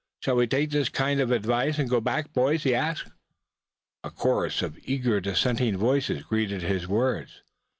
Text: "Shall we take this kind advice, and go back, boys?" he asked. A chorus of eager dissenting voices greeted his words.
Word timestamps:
"Shall 0.21 0.37
we 0.37 0.47
take 0.47 0.71
this 0.71 0.89
kind 0.89 1.19
advice, 1.21 1.77
and 1.77 1.87
go 1.87 2.01
back, 2.01 2.33
boys?" 2.33 2.63
he 2.63 2.73
asked. 2.73 3.09
A 4.03 4.09
chorus 4.09 4.63
of 4.63 4.79
eager 4.81 5.21
dissenting 5.21 5.77
voices 5.77 6.23
greeted 6.23 6.63
his 6.63 6.87
words. 6.87 7.43